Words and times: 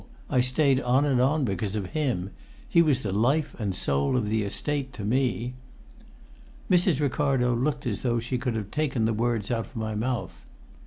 I 0.31 0.41
stayed 0.41 0.79
on 0.81 1.05
and 1.05 1.21
on 1.21 1.45
because 1.45 1.75
of 1.75 1.91
him. 1.91 2.31
He 2.67 2.81
was 2.81 3.01
the 3.03 3.11
life 3.11 3.55
and 3.59 3.75
soul 3.75 4.17
of 4.17 4.29
the 4.29 4.41
Estate 4.41 4.93
to 4.93 5.03
me." 5.05 5.53
Mrs. 6.71 6.99
Ricardo 6.99 7.55
looked 7.55 7.85
as 7.85 8.01
though 8.01 8.19
she 8.19 8.39
could 8.39 8.55
have 8.55 8.71
taken 8.71 9.05
the 9.05 9.13
words 9.13 9.51
out 9.51 9.67
of 9.67 9.75
my 9.75 9.93
mouth. 9.93 10.43